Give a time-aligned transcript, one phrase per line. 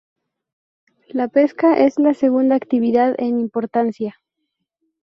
[1.09, 4.19] La pesca es la segunda actividad en importancia.